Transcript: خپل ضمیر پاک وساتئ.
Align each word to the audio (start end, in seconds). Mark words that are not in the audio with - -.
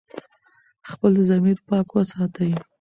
خپل 0.89 1.13
ضمیر 1.29 1.57
پاک 1.67 1.87
وساتئ. 1.95 2.51